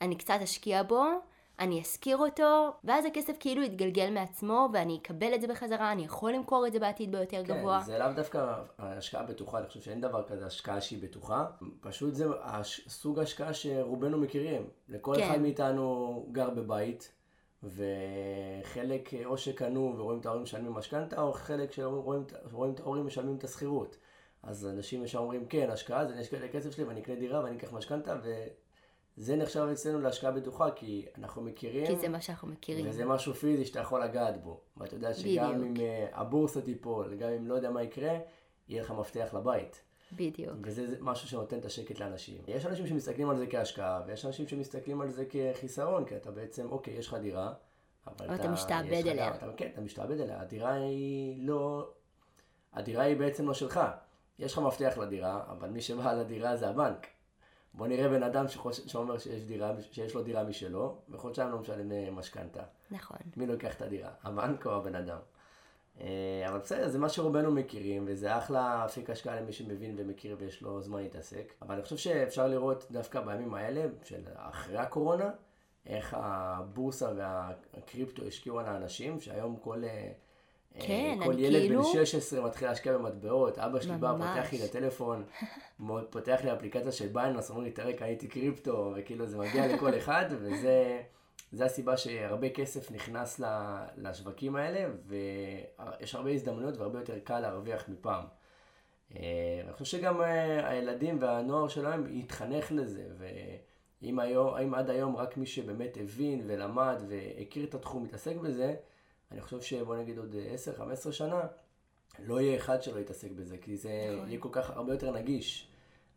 [0.00, 1.04] אני קצת אשקיע בו,
[1.60, 6.32] אני אשכיר אותו, ואז הכסף כאילו יתגלגל מעצמו, ואני אקבל את זה בחזרה, אני יכול
[6.32, 7.80] למכור את זה בעתיד ביותר כן, גבוה.
[7.86, 11.46] זה לאו דווקא השקעה בטוחה, אני חושב שאין דבר כזה השקעה שהיא בטוחה.
[11.80, 14.66] פשוט זה הש- סוג השקעה שרובנו מכירים.
[14.88, 15.22] לכל כן.
[15.22, 17.12] אחד מאיתנו גר בבית,
[17.62, 22.80] וחלק אה, או שקנו ורואים את ההורים משלמים משכנתה, או חלק שרואים את- רואים את
[22.80, 23.96] ההורים משלמים את השכירות.
[24.42, 27.44] אז אנשים ישר אומרים, כן, השקעה, אז אני אשקיע את הכסף שלי ואני אקנה דירה
[27.44, 28.16] ואני אקח משכנתה,
[29.18, 31.86] וזה נחשב אצלנו להשקעה בטוחה, כי אנחנו מכירים.
[31.86, 32.88] כי זה מה שאנחנו מכירים.
[32.88, 34.60] וזה משהו פיזי שאתה יכול לגעת בו.
[34.76, 35.78] ואתה יודע שגם בדיוק.
[35.78, 38.18] אם אה, הבורסה תיפול, גם אם לא יודע מה יקרה,
[38.68, 39.80] יהיה לך מפתח לבית.
[40.12, 40.54] בדיוק.
[40.62, 42.42] וזה זה משהו שנותן את השקט לאנשים.
[42.48, 46.70] יש אנשים שמסתכלים על זה כהשקעה, ויש אנשים שמסתכלים על זה כחיסרון, כי אתה בעצם,
[46.70, 47.52] אוקיי, יש לך דירה,
[48.06, 48.44] אבל אבל אתה...
[48.44, 49.34] אתה משתעבד אליה.
[49.34, 50.40] אתה, כן, אתה משתעבד אליה.
[50.40, 51.90] הדירה היא לא...
[52.72, 53.80] הדירה היא בעצם לא שלך.
[54.38, 57.06] יש לך מפתח לדירה, אבל מי שבעל הדירה זה הבנק.
[57.78, 58.80] בוא נראה בן אדם שחוש...
[58.80, 62.62] שאומר שיש, דירה, שיש לו דירה משלו, וחודשיים לא משלם אה, משכנתה.
[62.90, 63.16] נכון.
[63.36, 64.10] מי לוקח את הדירה?
[64.22, 65.18] הבנק או הבן אדם?
[66.00, 70.62] אה, אבל בסדר, זה מה שרובנו מכירים, וזה אחלה אפיק השקעה למי שמבין ומכיר ויש
[70.62, 71.54] לו זמן להתעסק.
[71.62, 75.30] אבל אני חושב שאפשר לראות דווקא בימים האלה, של אחרי הקורונה,
[75.86, 79.84] איך הבורסה והקריפטו השקיעו על האנשים, שהיום כל...
[79.84, 80.12] אה,
[80.78, 84.12] כן, כל ילד כאילו- בן 16 מתחיל להשקיע במטבעות, אבא שלי בא.
[84.18, 85.24] פותח לי את הטלפון,
[86.10, 90.24] פותח לי אפליקציה של בייננס, אומר לי, תראה, קניתי קריפטו, וכאילו זה מגיע לכל אחד,
[90.30, 91.02] וזה
[91.52, 93.40] זה הסיבה שהרבה כסף נכנס
[93.96, 98.24] לשווקים האלה, ויש הרבה הזדמנויות והרבה יותר קל להרוויח מפעם.
[99.16, 103.04] אה, אני חושב שגם אה, הילדים והנוער שלהם יתחנך לזה,
[104.02, 108.74] ואם היום, עד היום רק מי שבאמת הבין ולמד והכיר את התחום מתעסק בזה,
[109.32, 110.34] אני חושב שבוא נגיד עוד
[111.08, 111.40] 10-15 שנה,
[112.18, 114.28] לא יהיה אחד שלא יתעסק בזה, כי זה נכון.
[114.28, 115.68] יהיה כל כך הרבה יותר נגיש.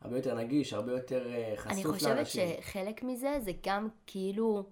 [0.01, 2.23] הרבה יותר נגיש, הרבה יותר אה, חשוף אני לאנשים.
[2.23, 4.63] חושבת שחלק מזה זה גם כאילו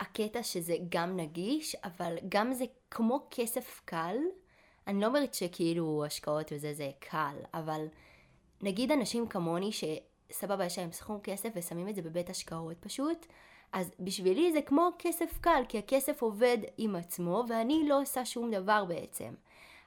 [0.00, 4.16] הקטע שזה גם נגיש, אבל גם זה כמו כסף קל.
[4.86, 7.86] אני לא אומרת שכאילו השקעות וזה זה קל, אבל
[8.62, 9.70] נגיד אנשים כמוני
[10.32, 13.26] סבבה, יש להם סכום כסף ושמים את זה בבית השקעות פשוט,
[13.72, 18.50] אז בשבילי זה כמו כסף קל, כי הכסף עובד עם עצמו ואני לא עושה שום
[18.50, 19.34] דבר בעצם.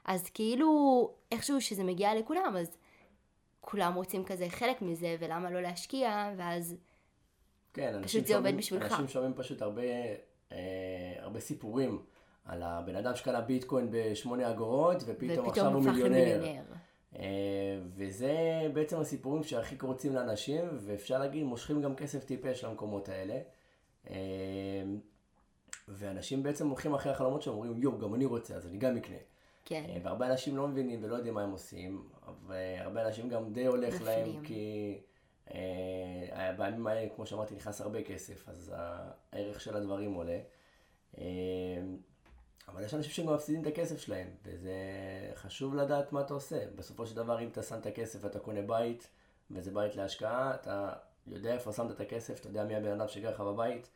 [0.04, 2.76] אז כאילו, איכשהו שזה מגיע לכולם, אז
[3.60, 6.76] כולם רוצים כזה חלק מזה, ולמה לא להשקיע, ואז
[7.74, 8.92] כן, פשוט זה עובד בשבילך.
[8.92, 9.82] אנשים שומעים פשוט הרבה,
[10.52, 10.58] אה,
[11.18, 12.02] הרבה סיפורים
[12.44, 16.44] על הבן אדם שקנה ביטקוין בשמונה אגורות, ופתאום עכשיו הוא מיליונר.
[17.18, 23.38] אה, וזה בעצם הסיפורים שהכי קורצים לאנשים, ואפשר להגיד, מושכים גם כסף טיפש למקומות האלה.
[24.10, 24.16] אה,
[25.88, 29.16] ואנשים בעצם הולכים אחרי החלומות שלהם, אומרים, יואו, גם אני רוצה, אז אני גם אקנה.
[29.64, 29.84] כן.
[29.88, 32.08] אה, והרבה אנשים לא מבינים ולא יודעים מה הם עושים,
[32.46, 34.02] והרבה אנשים גם די הולך.
[34.02, 35.00] להם, כי
[35.54, 38.74] אה, בימים האלה, כמו שאמרתי, נכנס הרבה כסף, אז
[39.32, 40.40] הערך של הדברים עולה.
[41.18, 41.24] אה,
[42.68, 44.72] אבל יש אנשים שגם מפסידים את הכסף שלהם, וזה
[45.34, 46.64] חשוב לדעת מה אתה עושה.
[46.74, 49.08] בסופו של דבר, אם אתה שם את הכסף ואתה קונה בית,
[49.50, 50.92] וזה בית להשקעה, אתה
[51.26, 53.88] יודע איפה שמת את הכסף, אתה יודע מי הבן אדם שגר לך בבית,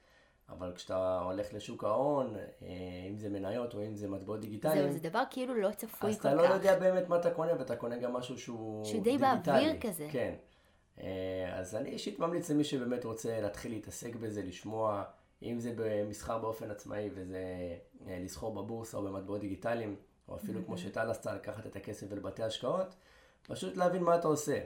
[0.49, 2.69] אבל כשאתה הולך לשוק ההון, אה,
[3.11, 5.99] אם זה מניות או אם זה מטבעות דיגיטליים, זהו, זה דבר כאילו לא צפוי כל
[5.99, 6.05] כך.
[6.05, 9.19] אז אתה לא יודע באמת מה אתה קונה, ואתה קונה גם משהו שהוא שהוא די
[9.19, 10.09] באוויר כזה.
[10.11, 10.35] כן.
[11.01, 15.05] אה, אז אני אישית ממליץ למי שבאמת רוצה להתחיל להתעסק בזה, לשמוע,
[15.43, 17.43] אם זה במסחר באופן עצמאי וזה
[18.07, 19.97] אה, לסחור בבורסה או במטבעות דיגיטליים,
[20.29, 22.95] או אפילו כמו שטל עשתה, לקחת את הכסף ולבתי השקעות,
[23.43, 24.59] פשוט להבין מה אתה עושה.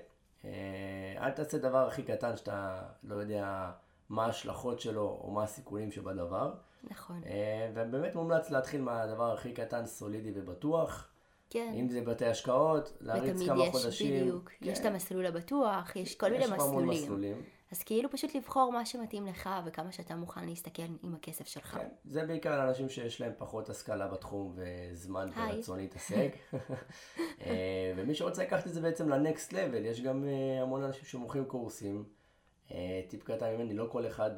[1.18, 3.70] אל תעשה דבר הכי קטן שאתה לא יודע...
[4.10, 6.54] מה ההשלכות שלו או מה הסיכונים שבדבר.
[6.90, 7.20] נכון.
[7.26, 11.08] אה, ובאמת מומלץ להתחיל מהדבר הכי קטן, סולידי ובטוח.
[11.50, 11.72] כן.
[11.74, 14.06] אם זה בתי השקעות, להריץ כמה יש, חודשים.
[14.06, 14.50] ותמיד יש, בדיוק.
[14.60, 14.70] כן.
[14.70, 16.92] יש את המסלול הבטוח, יש כל מיני מסלולים.
[16.92, 17.42] יש מסלולים.
[17.72, 21.74] אז כאילו פשוט לבחור מה שמתאים לך וכמה שאתה מוכן להסתכל עם הכסף שלך.
[21.74, 26.36] כן, זה בעיקר לאנשים שיש להם פחות השכלה בתחום וזמן ורצון להתעסק.
[27.40, 31.44] אה, ומי שרוצה לקחת את זה בעצם לנקסט לבל, יש גם אה, המון אנשים שמוכרים
[31.44, 32.04] קורסים.
[32.72, 34.30] אה, טיפ קטן ממני, לא כל אחד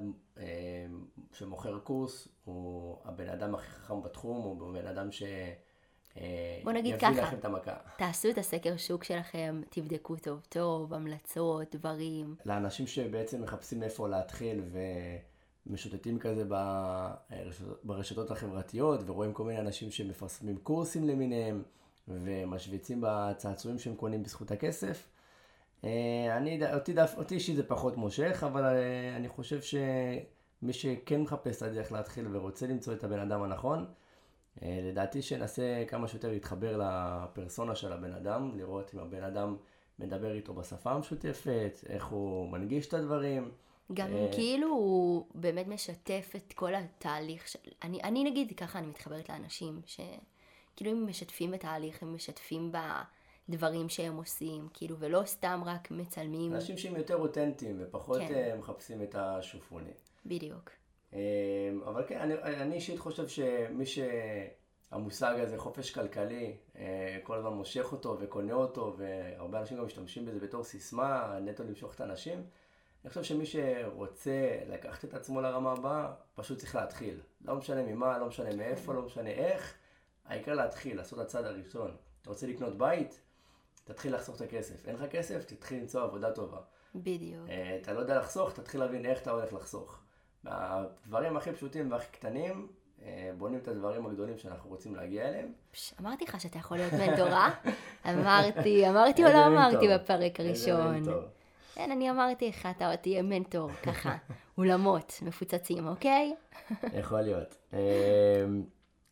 [1.32, 5.22] שמוכר קורס הוא הבן אדם הכי חכם בתחום, הוא בן אדם ש...
[6.20, 7.74] אה, בוא נגיד ככה, לכם את המכה.
[7.96, 12.34] תעשו את הסקר שוק שלכם, תבדקו טוב טוב, המלצות, דברים.
[12.46, 14.60] לאנשים שבעצם מחפשים איפה להתחיל
[15.66, 21.62] ומשוטטים כזה ברשתות, ברשתות החברתיות ורואים כל מיני אנשים שמפרסמים קורסים למיניהם
[22.08, 25.08] ומשוויצים בצעצועים שהם קונים בזכות הכסף,
[25.84, 31.56] אה, אני, אותי, אותי אישית זה פחות מושך, אבל אה, אני חושב שמי שכן מחפש
[31.56, 33.86] את הדרך להתחיל ורוצה למצוא את הבן אדם הנכון,
[34.62, 39.56] לדעתי שננסה כמה שיותר להתחבר לפרסונה של הבן אדם, לראות אם הבן אדם
[39.98, 43.50] מדבר איתו בשפה המשותפת, איך הוא מנגיש את הדברים.
[43.94, 47.58] גם אם כאילו הוא באמת משתף את כל התהליך של...
[47.82, 52.78] אני, אני נגיד ככה, אני מתחברת לאנשים, שכאילו הם משתפים בתהליך, הם משתפים ב...
[53.48, 56.54] דברים שהם עושים, כאילו, ולא סתם רק מצלמים.
[56.54, 58.34] אנשים שהם יותר אותנטיים ופחות כן.
[58.34, 59.90] אה, מחפשים את השופוני.
[60.26, 60.70] בדיוק.
[61.14, 61.18] אה,
[61.84, 67.92] אבל כן, אני, אני אישית חושב שמי שהמושג הזה, חופש כלכלי, אה, כל הזמן מושך
[67.92, 72.44] אותו וקונה אותו, והרבה אנשים גם משתמשים בזה בתור סיסמה, נטו למשוך את האנשים.
[73.04, 77.20] אני חושב שמי שרוצה לקחת את עצמו לרמה הבאה, פשוט צריך להתחיל.
[77.44, 79.74] לא משנה ממה, לא משנה מאיפה, לא משנה איך,
[80.26, 81.96] העיקר להתחיל, לעשות את הצעד הראשון.
[82.22, 83.20] אתה רוצה לקנות בית?
[83.84, 84.88] תתחיל לחסוך את הכסף.
[84.88, 85.44] אין לך כסף?
[85.44, 86.58] תתחיל למצוא עבודה טובה.
[86.94, 87.46] בדיוק.
[87.46, 87.50] Uh,
[87.82, 90.02] אתה לא יודע לחסוך, תתחיל להבין איך אתה הולך לחסוך.
[90.46, 93.02] הדברים הכי פשוטים והכי קטנים, uh,
[93.38, 95.52] בונים את הדברים הגדולים שאנחנו רוצים להגיע אליהם.
[95.70, 97.50] פש, אמרתי לך שאתה יכול להיות מנטורה.
[98.10, 101.02] אמרתי, אמרתי או לא אמרתי בפרק הראשון.
[101.74, 104.16] כן, אני אמרתי לך, אתה עוד תהיה מנטור, ככה,
[104.58, 106.34] אולמות מפוצצים, אוקיי?
[107.00, 107.56] יכול להיות.
[107.74, 108.44] אה,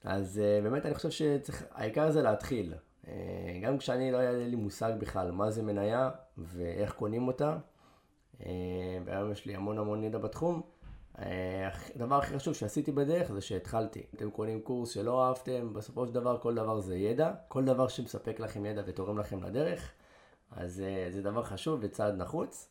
[0.04, 2.74] אז באמת אני חושב שהעיקר זה להתחיל.
[3.08, 7.56] אה, גם כשאני לא היה לי מושג בכלל מה זה מניה ואיך קונים אותה,
[8.46, 10.79] אה, והיום יש לי המון המון ידע בתחום, אה,
[11.14, 14.02] הדבר הכי חשוב שעשיתי בדרך זה שהתחלתי.
[14.14, 17.32] אתם קונים קורס שלא אהבתם, בסופו של דבר כל דבר זה ידע.
[17.48, 19.92] כל דבר שמספק לכם ידע ותורם לכם לדרך,
[20.50, 22.68] אז זה דבר חשוב וצעד נחוץ.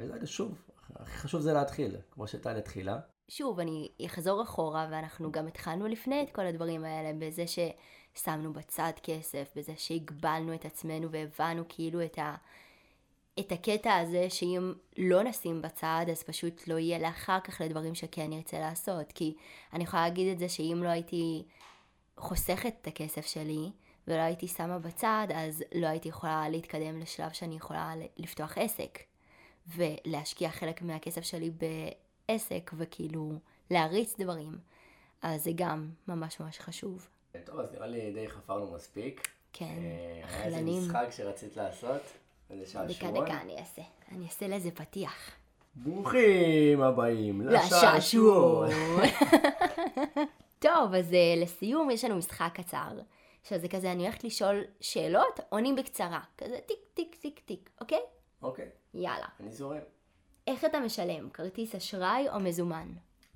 [0.00, 0.62] וזה שוב,
[0.96, 2.98] הכי חשוב זה להתחיל, כמו שטל התחילה.
[3.28, 7.58] שוב, אני אחזור אחורה, ואנחנו גם התחלנו לפני את כל הדברים האלה, בזה ש...
[8.14, 12.34] שמנו בצד כסף, בזה שהגבלנו את עצמנו והבנו כאילו את, ה,
[13.40, 18.30] את הקטע הזה שאם לא נשים בצד אז פשוט לא יהיה לאחר כך לדברים שכן
[18.30, 19.12] נרצה לעשות.
[19.12, 19.34] כי
[19.72, 21.44] אני יכולה להגיד את זה שאם לא הייתי
[22.16, 23.70] חוסכת את הכסף שלי
[24.08, 28.98] ולא הייתי שמה בצד אז לא הייתי יכולה להתקדם לשלב שאני יכולה לפתוח עסק
[29.76, 33.32] ולהשקיע חלק מהכסף שלי בעסק וכאילו
[33.70, 34.58] להריץ דברים.
[35.22, 37.08] אז זה גם ממש ממש חשוב.
[37.44, 39.28] טוב, אז נראה לי די חפרנו מספיק.
[39.52, 39.78] כן,
[40.24, 40.52] החלנים.
[40.52, 42.02] אה, היה איזה משחק שרצית לעשות?
[42.50, 43.10] איזה דקה.
[43.10, 43.82] דקה אני אעשה.
[44.12, 45.30] אני אעשה לזה פתיח.
[45.74, 48.68] ברוכים הבאים לשעשועון.
[48.68, 48.70] לשעשועון.
[50.58, 52.98] טוב, אז אה, לסיום יש לנו משחק קצר.
[53.44, 56.20] שזה כזה, אני הולכת לשאול שאלות, עונים בקצרה.
[56.38, 58.00] כזה טיק טיק טיק טיק, אוקיי?
[58.42, 59.26] אוקיי, יאללה.
[59.40, 59.78] אני זורם.
[60.46, 61.30] איך אתה משלם?
[61.30, 62.88] כרטיס אשראי או מזומן?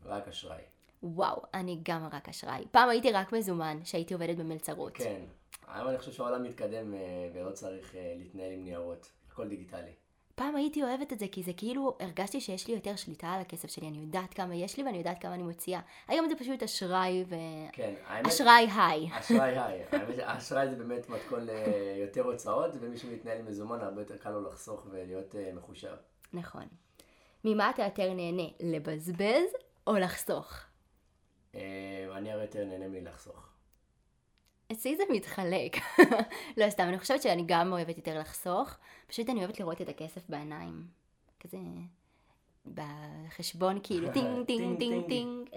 [0.04, 0.62] רק אשראי.
[1.02, 2.64] וואו, אני גם רק אשראי.
[2.70, 4.96] פעם הייתי רק מזומן, שהייתי עובדת במלצרות.
[4.96, 5.20] כן.
[5.68, 6.98] היום אני חושב שהעולם מתקדם אה,
[7.34, 9.10] ולא צריך אה, להתנהל עם ניירות.
[9.34, 9.92] הכל דיגיטלי.
[10.34, 13.70] פעם הייתי אוהבת את זה, כי זה כאילו, הרגשתי שיש לי יותר שליטה על הכסף
[13.70, 15.80] שלי, אני יודעת כמה יש לי ואני יודעת כמה אני מוציאה.
[16.08, 17.34] היום זה פשוט אשראי ו...
[17.72, 18.26] כן, האמת...
[18.26, 19.08] אשראי היי.
[19.12, 19.84] אשראי היי.
[19.92, 24.40] האמת שהאשראי זה באמת מתכון ליותר הוצאות, ומי שמתנהל עם מזומן הרבה יותר קל לו
[24.40, 25.94] לחסוך ולהיות אה, מחושב.
[26.32, 26.64] נכון.
[27.44, 29.48] ממה אתה יותר נהנה, לבזבז
[29.86, 30.52] או לחסוך?
[31.54, 33.53] אני הרי יותר נהנה מלחסוך.
[34.74, 35.76] אצלי זה מתחלק.
[36.56, 40.28] לא סתם, אני חושבת שאני גם אוהבת יותר לחסוך, פשוט אני אוהבת לראות את הכסף
[40.28, 40.86] בעיניים.
[41.40, 41.58] כזה
[42.74, 45.48] בחשבון כאילו טינג טינג טינג טינג.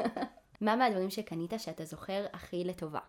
[0.60, 3.00] מה מהדברים שקנית שאתה זוכר הכי לטובה?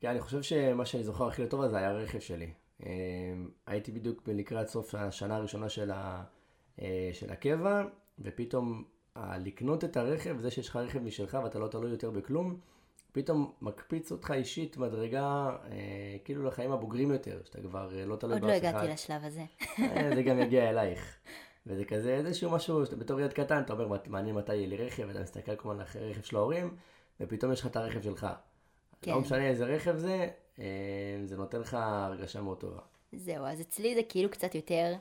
[0.00, 2.52] כן, אני חושב שמה שאני זוכר הכי לטובה זה היה הרכב שלי.
[2.86, 2.90] אה,
[3.66, 6.24] הייתי בדיוק לקראת סוף השנה הראשונה של, ה,
[6.80, 7.82] אה, של הקבע,
[8.18, 8.84] ופתאום
[9.16, 12.56] ה- לקנות את הרכב, זה שיש לך רכב משלך ואתה לא תלוי יותר בכלום,
[13.12, 15.22] פתאום מקפיץ אותך אישית מדרגה,
[15.70, 15.76] אה,
[16.24, 18.76] כאילו לחיים הבוגרים יותר, שאתה כבר אה, לא תלוי עוד באף לא אחד.
[18.76, 19.44] הגעתי לשלב הזה.
[19.78, 21.16] אה, זה גם יגיע אלייך.
[21.66, 24.76] וזה כזה איזשהו משהו, שאתה בתור ילד קטן, אתה אומר, "מה- מעניין מתי יהיה לי
[24.76, 26.76] רכב, ואתה מסתכל כל הזמן אחרי רכב של ההורים,
[27.20, 28.26] ופתאום יש לך את הרכב שלך.
[29.02, 29.10] כן.
[29.10, 30.64] לא משנה איזה רכב זה, אה,
[31.24, 32.80] זה נותן לך הרגשה מאוד טובה.
[33.12, 34.94] זהו, אז אצלי זה כאילו קצת יותר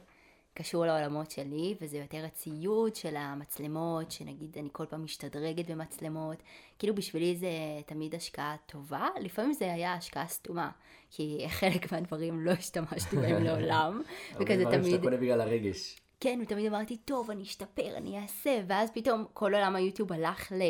[0.53, 6.43] קשור לעולמות שלי, וזה יותר הציוד של המצלמות, שנגיד אני כל פעם משתדרגת במצלמות.
[6.79, 7.49] כאילו בשבילי זה
[7.85, 10.69] תמיד השקעה טובה, לפעמים זה היה השקעה סתומה,
[11.09, 15.99] כי חלק מהדברים לא השתמשתי בהם לעולם, הרבה וכזה דברים תמיד, שאתה קונה בגלל הרגש.
[16.19, 20.61] כן, ותמיד אמרתי, טוב, אני אשתפר, אני אעשה, ואז פתאום כל עולם היוטיוב הלך ל...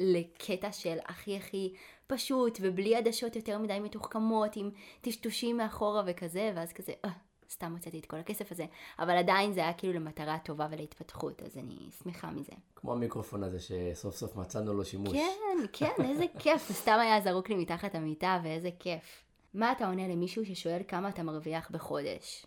[0.00, 1.72] לקטע של הכי הכי
[2.06, 7.10] פשוט, ובלי עדשות יותר מדי מתוחכמות, עם טשטושים מאחורה וכזה, ואז כזה, אה,
[7.50, 8.66] סתם הוצאתי את כל הכסף הזה.
[8.98, 12.52] אבל עדיין זה היה כאילו למטרה טובה ולהתפתחות, אז אני שמחה מזה.
[12.76, 15.12] כמו המיקרופון הזה שסוף סוף מצאנו לו שימוש.
[15.12, 19.24] כן, כן, איזה כיף, הוא סתם היה זרוק לי מתחת המיטה, ואיזה כיף.
[19.54, 22.46] מה אתה עונה למישהו ששואל כמה אתה מרוויח בחודש?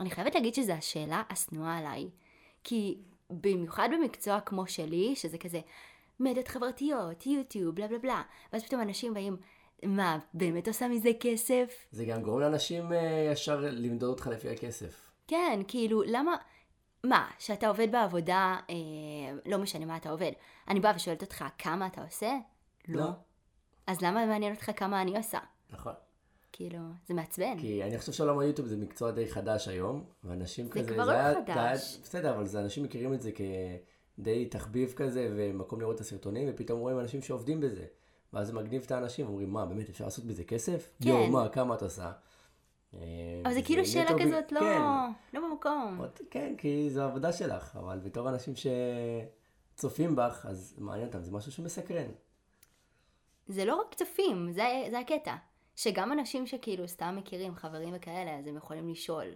[0.00, 2.10] אני חייבת להגיד שזו השאלה השנואה עליי.
[2.64, 2.98] כי
[3.30, 5.60] במיוחד במקצוע כמו שלי, שזה כזה
[6.20, 9.36] מדיות חברתיות, יוטיוב, בלה בלה בלה, ואז פתאום אנשים באים,
[9.82, 11.86] מה, באמת עושה מזה כסף?
[11.90, 15.00] זה גם גורם לאנשים אה, ישר למדוד אותך לפי הכסף.
[15.26, 16.36] כן, כאילו, למה...
[17.04, 18.74] מה, שאתה עובד בעבודה, אה,
[19.46, 20.32] לא משנה מה אתה עובד,
[20.68, 22.32] אני באה ושואלת אותך כמה אתה עושה?
[22.88, 23.04] לא.
[23.86, 25.38] אז למה מעניין אותך כמה אני עושה?
[25.70, 25.92] נכון.
[26.52, 27.58] כאילו, זה מעצבן.
[27.60, 30.94] כי אני חושב שעולם היוטיוב זה מקצוע די חדש היום, ואנשים זה כזה...
[30.94, 31.44] כבר לא היה- חדש.
[31.54, 33.30] זה היה- בסדר, אבל זה, אנשים מכירים את זה
[34.18, 37.84] כדי תחביב כזה, ומקום לראות את הסרטונים, ופתאום רואים אנשים שעובדים בזה.
[38.34, 40.90] ואז זה מגניב את האנשים, אומרים, מה, באמת אפשר לעשות בזה כסף?
[41.02, 41.08] כן.
[41.08, 42.12] יואו, מה, כמה את עושה?
[42.94, 43.00] אה,
[43.44, 44.80] אבל זה וזה כאילו שאלה ב- כזאת לא, כן,
[45.34, 46.00] לא במקום.
[46.30, 48.54] כן, כי זו העבודה שלך, אבל בתור אנשים
[49.74, 52.10] שצופים בך, אז מעניין אותם, זה משהו שמסקרן.
[53.48, 55.34] זה לא רק צופים, זה, זה הקטע.
[55.76, 59.26] שגם אנשים שכאילו סתם מכירים, חברים וכאלה, אז הם יכולים לשאול.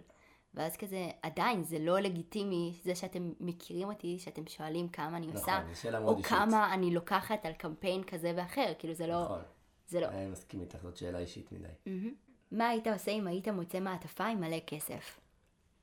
[0.53, 5.39] ואז כזה, עדיין זה לא לגיטימי זה שאתם מכירים אותי, שאתם שואלים כמה אני נכון,
[5.39, 6.31] עושה, שאלה מאוד או אישית.
[6.31, 9.41] כמה אני לוקחת על קמפיין כזה ואחר, כאילו זה לא, נכון,
[9.87, 10.07] זה לא.
[10.07, 11.67] אני מסכים איתך, זאת שאלה אישית מדי.
[11.85, 12.13] מהמם.
[12.51, 15.19] מה היית עושה אם היית מוצא מעטפה עם מלא כסף?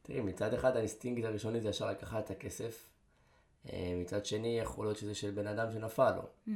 [0.03, 2.89] תראי, מצד אחד האינסטינקט הראשוני זה ישר לקחת את הכסף.
[3.73, 6.55] אה, מצד שני, יכול להיות שזה של בן אדם שנפל לו.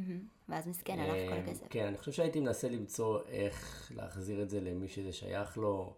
[0.49, 1.67] ואז מסכן, הלך כל אה, הכסף.
[1.71, 5.95] כן, אני חושב שהייתי מנסה למצוא איך להחזיר את זה למי שזה שייך לו,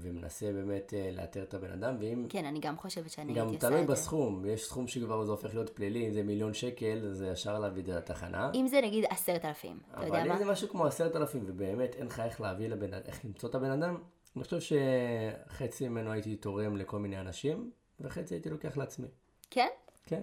[0.00, 2.26] ומנסה באמת אה, לאתר את הבן אדם, ואם...
[2.28, 3.92] כן, אני גם חושבת שאני גם הייתי עושה תלוי את זה.
[3.92, 7.82] בסכום, יש סכום שכבר זה הופך להיות פלילי, אם זה מיליון שקל, זה ישר להביא
[7.82, 8.50] את זה לתחנה.
[8.54, 10.34] אם זה נגיד עשרת אלפים, אתה יודע אבל מה?
[10.34, 13.48] אם זה משהו כמו עשרת אלפים, ובאמת אין לך איך להביא לבן אדם, איך למצוא
[13.48, 13.96] את הבן אדם,
[14.36, 19.08] אני חושב שחצי ממנו הייתי תורם לכל מיני אנשים, וחצי הייתי לוקח לעצמי.
[19.50, 19.68] כן?
[20.06, 20.22] כן.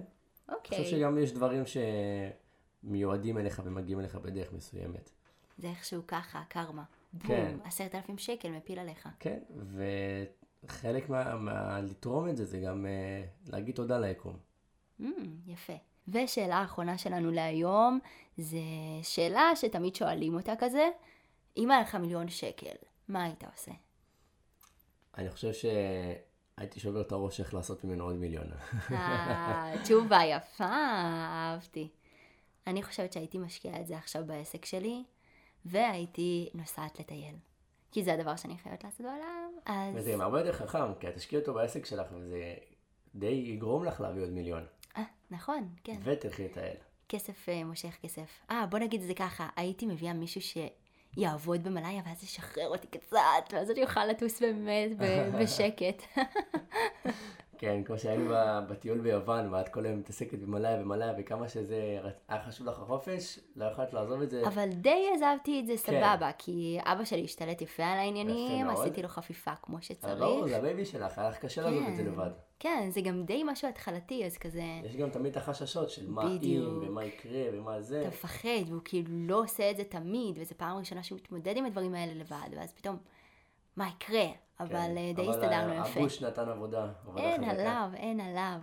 [0.49, 0.77] אני אוקיי.
[0.77, 1.63] חושב שגם יש דברים
[2.83, 5.09] שמיועדים אליך ומגיעים אליך בדרך מסוימת.
[5.57, 6.83] זה איכשהו ככה, קרמה.
[7.19, 7.51] כן.
[7.51, 9.09] בום, עשרת אלפים שקל מפיל עליך.
[9.19, 9.39] כן,
[10.63, 14.37] וחלק מה, מה לתרום את זה, זה גם uh, להגיד תודה ליקום.
[15.01, 15.05] Mm,
[15.47, 15.73] יפה.
[16.07, 17.99] ושאלה האחרונה שלנו להיום,
[18.37, 18.59] זה
[19.03, 20.89] שאלה שתמיד שואלים אותה כזה,
[21.57, 22.75] אם היה לך מיליון שקל,
[23.07, 23.71] מה היית עושה?
[25.17, 28.47] אני חושב שהייתי שובר את הראש איך לעשות ממנו עוד מיליון.
[28.91, 31.89] אה, תשובה יפה, אהבתי.
[32.67, 35.03] אני חושבת שהייתי משקיעה את זה עכשיו בעסק שלי,
[35.69, 37.35] והייתי נוסעת לטייל.
[37.91, 39.95] כי זה הדבר שאני חייבת לעשות בעולם, אז...
[39.95, 42.53] וזה גם הרבה יותר חכם, כי את תשקיעי אותו בעסק שלך, וזה
[43.15, 44.65] די יגרום לך להביא עוד מיליון.
[44.97, 45.97] אה, נכון, כן.
[46.03, 46.75] ותלכי לטייל.
[47.09, 48.29] כסף אה, מושך כסף.
[48.51, 53.17] אה, בוא נגיד את זה ככה, הייתי מביאה מישהו שיעבוד במלאיה, ואז ישחרר אותי קצת,
[53.51, 54.91] ואז אני אוכל לטוס באמת
[55.41, 56.03] בשקט.
[57.59, 58.33] כן, כמו שהיינו
[58.69, 63.65] בטיול ביוון, ואת כל היום מתעסקת במלאי ומלאי, וכמה שזה היה חשוב לך החופש, לא
[63.65, 64.47] יכולת לעזוב את זה.
[64.47, 68.69] אבל די עזבתי את זה סבבה, כי אבא שלי השתלט יפה על העניינים, כן.
[68.69, 70.19] עשיתי לו חפיפה כמו אבל שצריך.
[70.19, 72.29] לא, זה הבייבי שלך, היה לך קשה לעזוב את זה לבד.
[72.59, 76.25] כן, זה גם די משהו התחלתי, אז כזה, יש גם תמיד את החששות של מה
[76.25, 76.83] בדיוק.
[76.83, 78.01] אם, ומה יקרה, ומה זה.
[78.01, 81.65] אתה מפחד, והוא כאילו לא עושה את זה תמיד, וזו פעם ראשונה שהוא מתמודד עם
[81.65, 82.97] הדברים האלה לבד, ואז פתאום,
[83.75, 84.25] מה יקרה?
[84.59, 84.97] אבל כן.
[84.97, 85.99] אה, די אבל הסתדרנו יפה.
[85.99, 86.91] הגוש נתן עבודה.
[87.05, 87.61] עבודה אין חזקה.
[87.61, 88.59] עליו, אין עליו.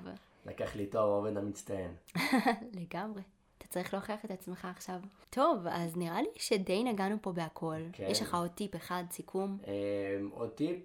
[0.46, 1.94] לקח לי תואר העובד המצטיין.
[2.80, 3.22] לגמרי.
[3.58, 5.00] אתה צריך להוכיח את עצמך עכשיו.
[5.30, 7.80] טוב, אז נראה לי שדי נגענו פה בהכל.
[7.92, 8.06] כן.
[8.08, 9.58] יש לך עוד טיפ אחד, סיכום?
[9.66, 10.78] אמ, עוד טיפ,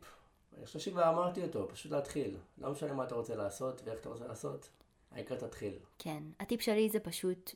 [0.58, 2.38] אני חושב שכבר אמרתי אותו, פשוט להתחיל.
[2.58, 4.70] לא משנה מה אתה רוצה לעשות ואיך אתה רוצה לעשות,
[5.12, 5.74] העיקר תתחיל.
[6.00, 6.24] כן.
[6.40, 7.56] הטיפ שלי זה פשוט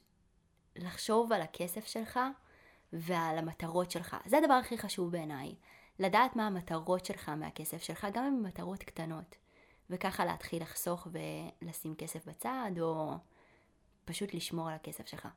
[0.75, 2.19] לחשוב על הכסף שלך
[2.93, 4.17] ועל המטרות שלך.
[4.25, 5.55] זה הדבר הכי חשוב בעיניי.
[5.99, 9.35] לדעת מה המטרות שלך מהכסף שלך, גם אם הן מטרות קטנות.
[9.89, 11.07] וככה להתחיל לחסוך
[11.61, 13.13] ולשים כסף בצד, או
[14.05, 15.27] פשוט לשמור על הכסף שלך.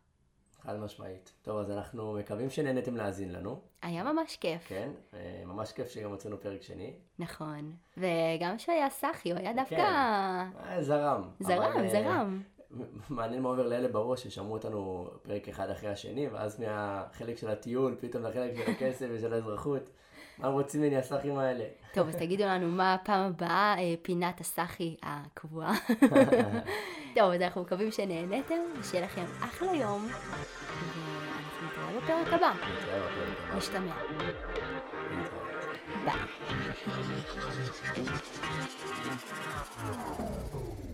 [0.62, 1.32] חד משמעית.
[1.42, 4.68] טוב, אז אנחנו מקווים שנהנתם להאזין לנו, היה ממש כיף.
[4.68, 4.90] כן?
[5.14, 6.92] אה, ממש כיף שגם הוצאנו פרק שני.
[7.18, 7.72] נכון.
[7.96, 9.74] וגם שהוא היה סאחי, הוא היה דווקא...
[9.74, 11.30] אה, זרם.
[11.40, 12.42] זרם, אבל, אה, זרם.
[13.10, 17.96] מעניין מה עובר לאלה בראש ששמעו אותנו פרק אחד אחרי השני, ואז מהחלק של הטיול,
[18.00, 19.90] פתאום לחלק של הכסף ושל האזרחות.
[20.38, 21.64] מה רוצים ממני הסאחים האלה?
[21.94, 25.74] טוב, אז תגידו לנו מה הפעם הבאה, אה, פינת הסאחי הקבועה.
[27.16, 32.52] טוב, אז אנחנו מקווים שנהניתם, ושיהיה לכם אחלה יום, ואנחנו נתראה בפרק הבא.
[33.56, 33.94] נשתמע.
[36.04, 36.14] ביי.